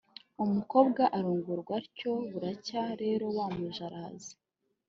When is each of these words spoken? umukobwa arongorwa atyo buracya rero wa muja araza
umukobwa 0.43 1.03
arongorwa 1.17 1.73
atyo 1.81 2.11
buracya 2.31 2.83
rero 3.01 3.25
wa 3.37 3.45
muja 3.55 3.83
araza 3.89 4.33